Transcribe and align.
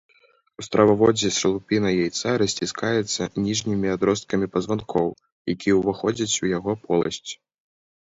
У 0.61 0.63
страваводзе 0.67 1.29
шалупіна 1.39 1.91
яйца 2.05 2.29
расціскаецца 2.43 3.29
ніжнімі 3.45 3.87
адросткамі 3.99 4.51
пазванкоў, 4.55 5.09
якія 5.57 5.73
ўваходзяць 5.81 6.35
у 6.43 6.55
яго 6.57 6.71
поласць. 6.91 7.31